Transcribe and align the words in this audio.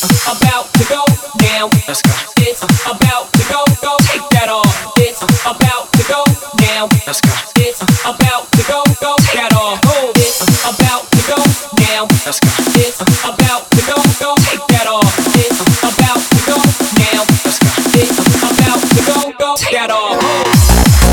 About 0.00 0.72
to 0.72 0.84
go 0.88 1.04
down. 1.44 1.68
Let's 1.86 2.00
go. 2.00 2.12
It's 2.38 2.62
about 2.88 3.30
to 3.32 3.42
go, 3.52 3.64
go. 3.82 3.96
Take 4.08 4.24
that 4.32 4.48
off. 4.48 4.94
It's 4.96 5.20
about 5.44 5.92
to 5.92 6.02
go 6.08 6.24
down. 6.56 6.88
Let's 7.06 7.20
go. 7.20 7.28
It's 7.60 7.82
about 8.08 8.48
to 8.52 8.62
go, 8.64 8.80
go. 8.96 9.16
Take 9.20 9.36
that 9.36 9.52
off. 9.52 9.78
Oh, 9.84 10.12
it's 10.16 10.40
about 10.64 11.04
to 11.04 11.20
go 11.28 11.36
down. 11.84 12.08
Let's 12.24 12.40
go. 12.40 12.48
It's 12.80 13.00
about 13.28 13.68
to 13.68 13.80
go, 13.84 14.00
go. 14.24 14.32
Take 14.48 14.64
that 14.72 14.88
off. 14.88 15.12
It's 15.36 15.60
about 15.84 16.16
to 16.16 16.38
go 16.48 16.56
down. 16.96 17.24
Let's 17.44 17.60
go. 17.60 17.68
It's 18.00 18.16
about 18.40 18.80
to 18.80 19.00
go, 19.04 19.32
go. 19.36 19.54
Take 19.56 19.76
that 19.76 19.90
off. 19.90 21.09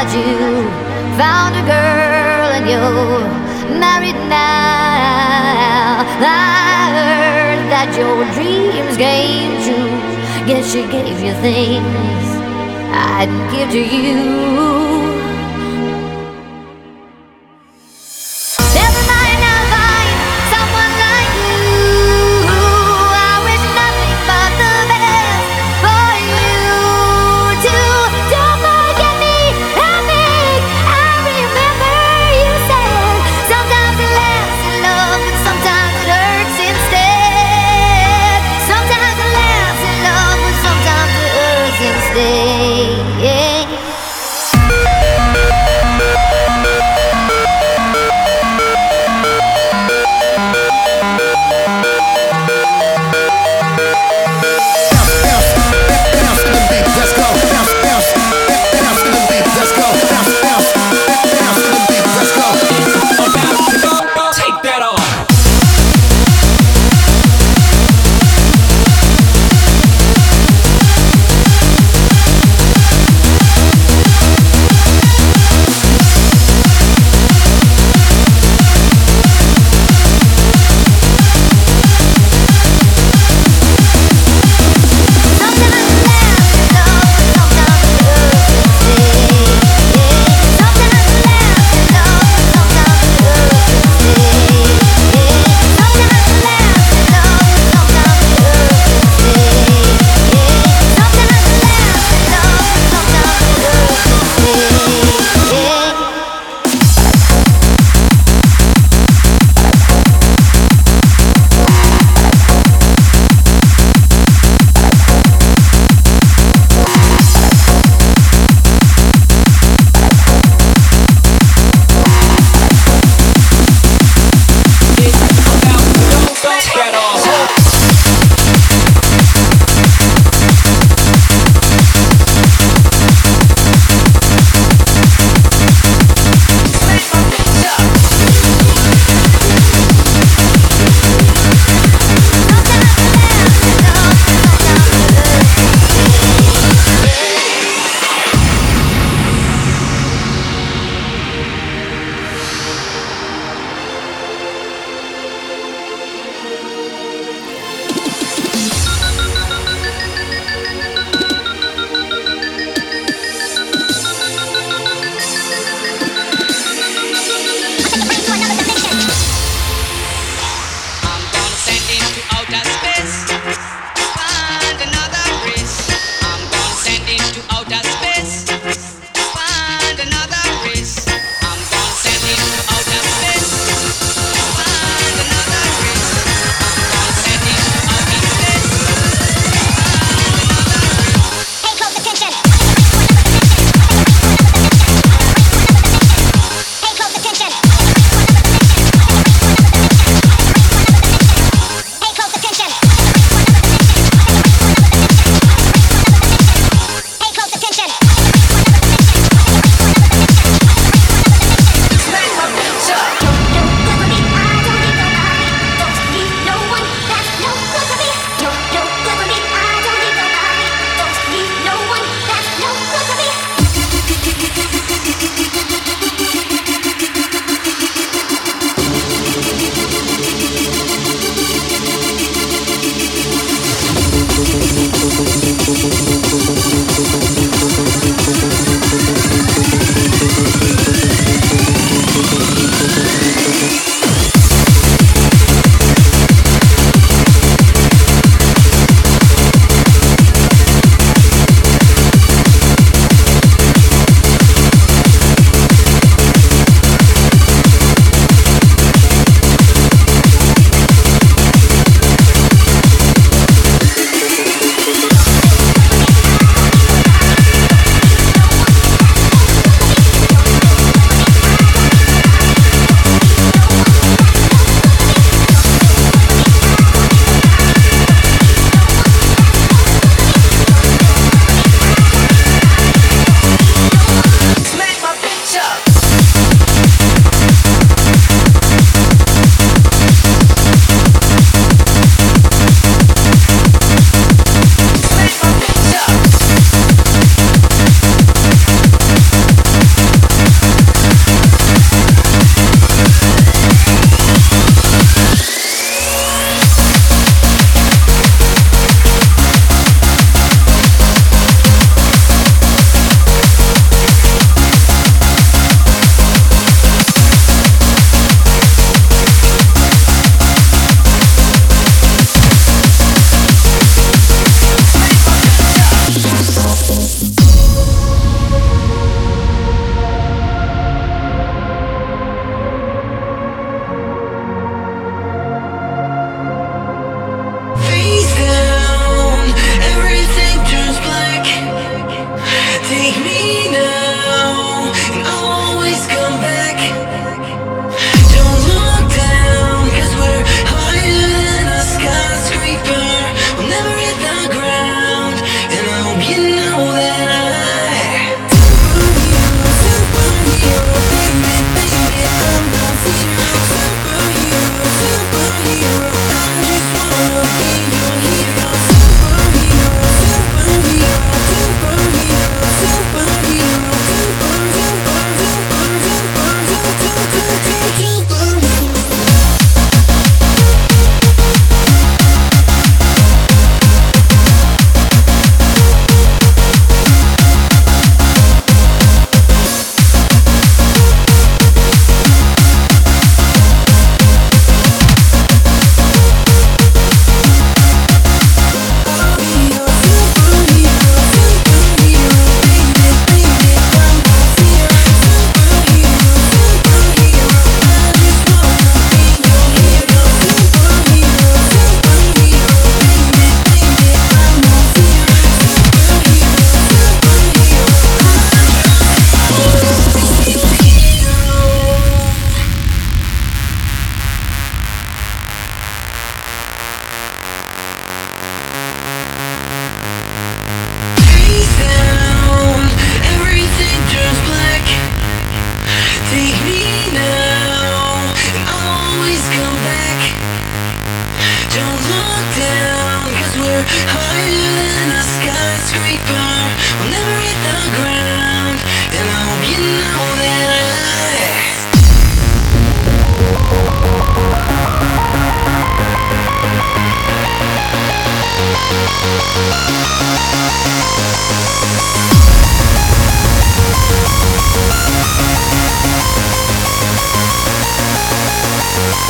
That 0.00 0.16
you 0.16 0.64
found 1.20 1.52
a 1.56 1.64
girl 1.68 2.48
and 2.56 2.64
you're 2.72 3.78
married 3.78 4.16
now. 4.30 6.00
I 6.00 6.88
heard 6.96 7.68
that 7.68 7.92
your 8.00 8.24
dreams 8.32 8.96
came 8.96 9.60
true. 9.60 9.92
Guess 10.46 10.72
she 10.72 10.82
gave 10.88 11.20
you 11.20 11.34
things 11.44 12.28
I 12.96 13.26
didn't 13.26 13.50
give 13.52 13.70
to 13.72 13.96
you. 13.96 15.19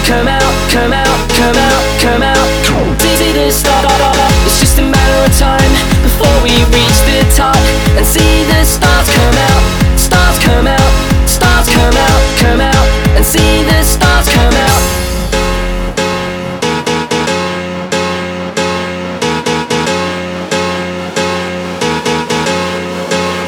Come 0.06 0.28
out, 0.28 0.54
come 0.70 0.94
out, 0.94 1.20
come 1.32 1.56
out, 1.56 1.84
come 2.00 2.22
out, 2.24 2.48
see 3.00 3.32
the 3.32 3.52
stars. 3.52 3.86
It's 4.46 4.60
just 4.60 4.78
a 4.78 4.82
matter 4.82 5.20
of 5.26 5.32
time 5.40 5.72
before 6.04 6.36
we 6.44 6.52
reach 6.76 7.00
the 7.08 7.24
top 7.36 7.58
and 7.96 8.06
see 8.06 8.44
the 8.52 8.64
stars 8.66 9.08
come 9.10 9.38
out, 9.50 9.64
stars 9.98 10.38
come 10.40 10.68
out, 10.68 10.92
stars 11.28 11.68
come 11.70 11.96
out, 11.96 12.22
come 12.38 12.62
out, 12.62 12.88
and 13.16 13.26
see 13.26 13.64
the 13.64 13.84
stars 13.84 14.28
come 14.30 14.54
out. 14.54 14.82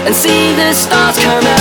and 0.05 0.15
see 0.15 0.53
the 0.53 0.71
stars 0.73 1.17
come 1.17 1.43
out, 1.43 1.54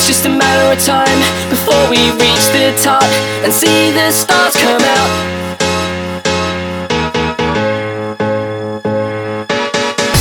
It's 0.00 0.06
just 0.08 0.24
a 0.24 0.30
matter 0.30 0.72
of 0.72 0.82
time 0.82 1.20
before 1.50 1.90
we 1.90 1.98
reach 2.12 2.46
the 2.56 2.72
top 2.82 3.04
and 3.44 3.52
see 3.52 3.90
the 3.92 4.10
stars 4.10 4.56
come 4.56 4.80
out. 4.80 5.10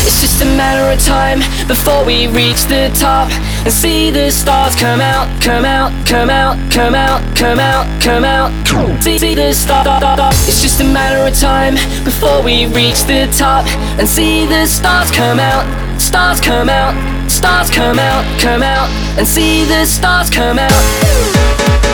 It's 0.04 0.20
just 0.20 0.42
a 0.42 0.46
matter 0.58 0.92
of 0.92 1.00
time 1.00 1.39
before 1.65 2.04
we 2.04 2.28
reach 2.28 2.65
the 2.65 2.92
top 2.94 3.32
and 3.63 3.72
see 3.72 4.12
the 4.12 4.30
stars 4.32 4.76
come 4.76 5.00
out, 5.00 5.30
come 5.42 5.63
out, 5.63 5.94
come 6.06 6.30
out, 6.30 6.58
come 6.70 6.94
out, 6.94 7.24
come 7.38 7.58
out, 7.58 7.88
come 8.04 8.26
out. 8.26 8.52
See, 9.02 9.18
see 9.18 9.34
the 9.34 9.54
stars. 9.54 9.88
It's 10.46 10.62
just 10.62 10.82
a 10.82 10.84
matter 10.84 11.26
of 11.26 11.39
time 11.39 11.76
before 12.04 12.44
we 12.44 12.65
reach 12.65 13.06
the 13.06 13.32
top 13.32 13.65
and 13.98 14.06
see 14.06 14.46
the 14.46 14.65
stars 14.65 15.10
come 15.10 15.39
out, 15.39 15.63
stars 15.99 16.39
come 16.39 16.69
out, 16.69 17.29
stars 17.29 17.69
come 17.69 17.99
out, 17.99 18.39
come 18.39 18.63
out, 18.63 18.89
and 19.17 19.27
see 19.27 19.65
the 19.65 19.85
stars 19.85 20.29
come 20.29 20.57
out. 20.59 21.88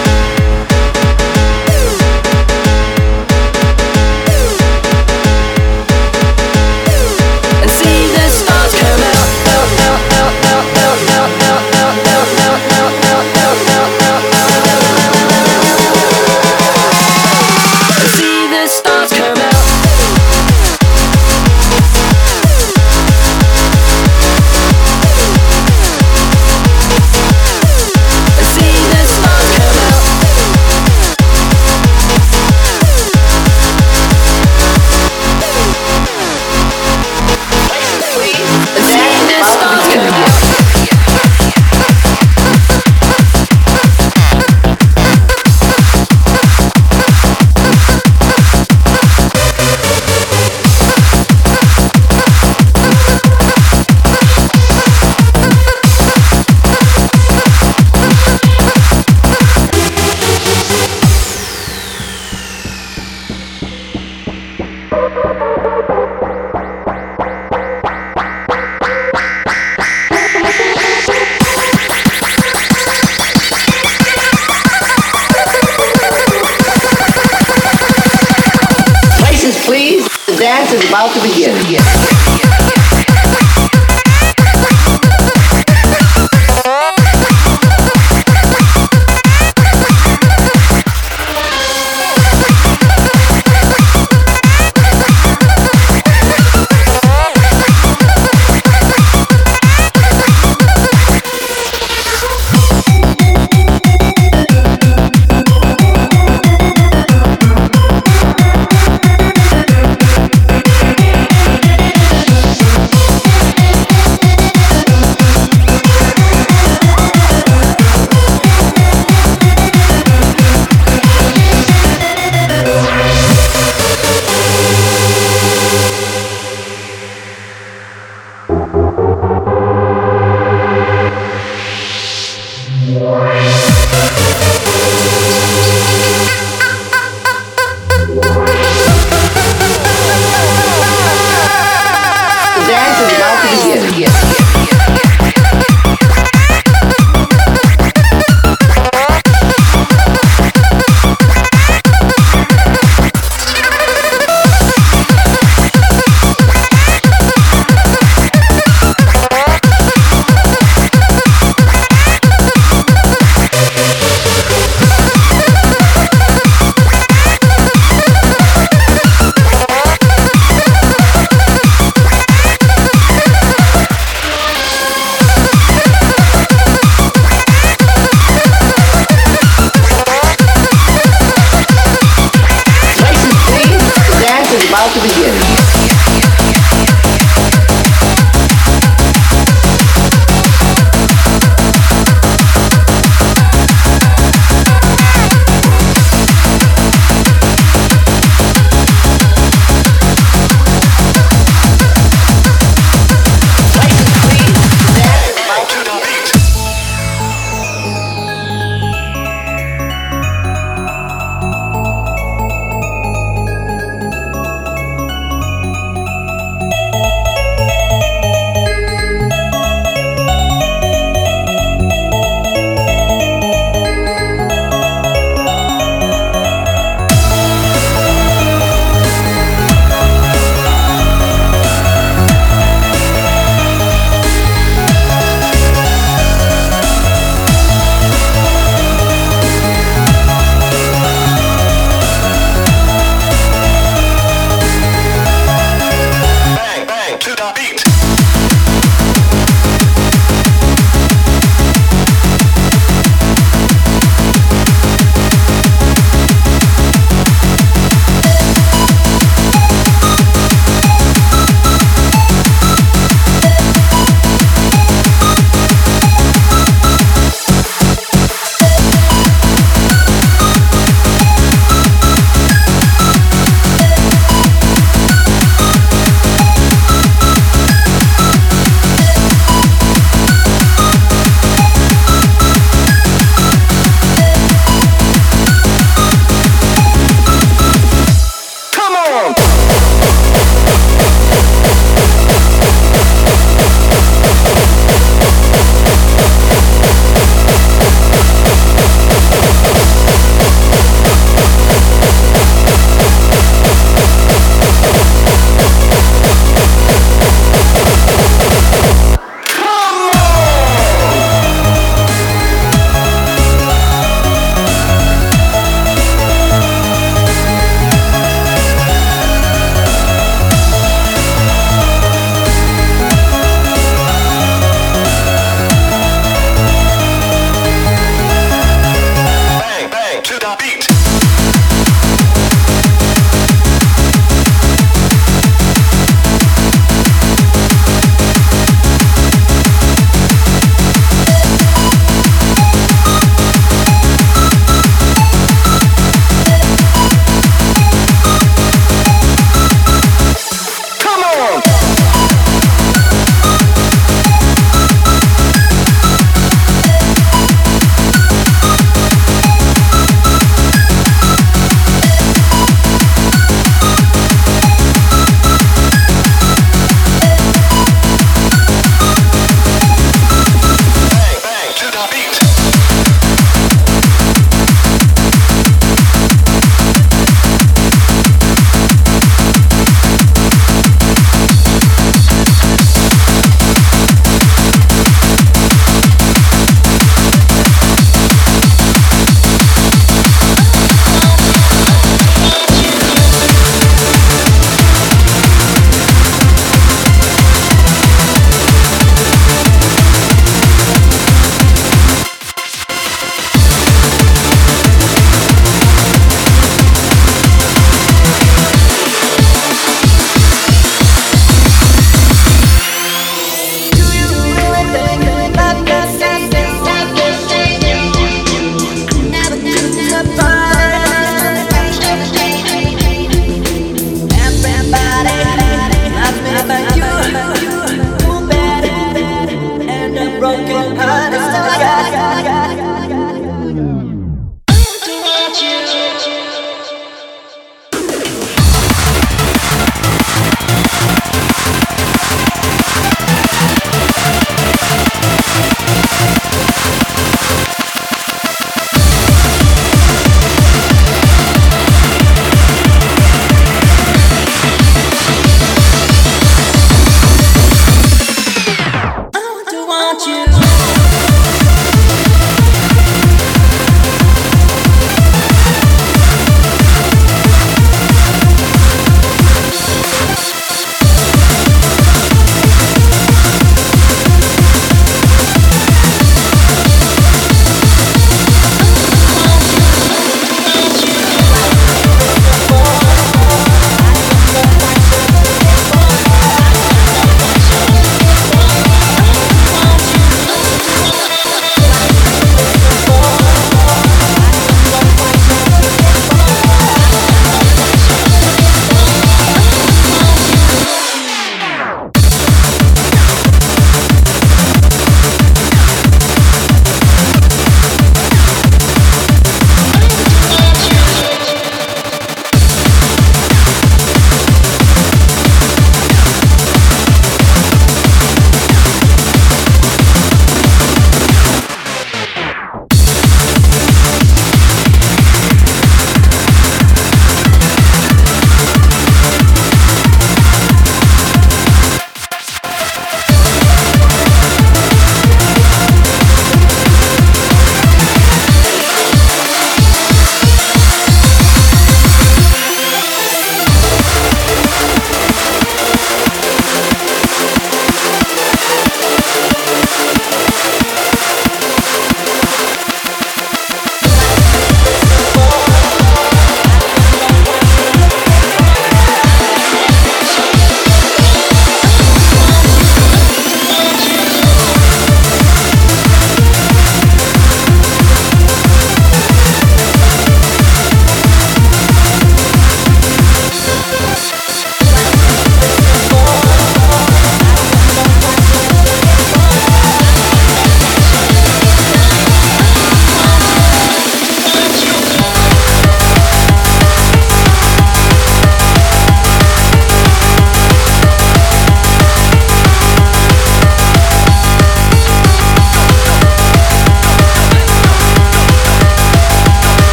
Is 80.74 80.90
about 80.90 81.14
to 81.14 81.22
begin. 81.22 82.15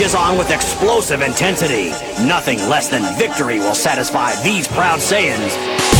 Rages 0.00 0.14
on 0.14 0.38
with 0.38 0.50
explosive 0.50 1.20
intensity. 1.20 1.90
Nothing 2.26 2.58
less 2.70 2.88
than 2.88 3.02
victory 3.18 3.58
will 3.58 3.74
satisfy 3.74 4.34
these 4.42 4.66
proud 4.66 4.98
Saiyans. 4.98 5.99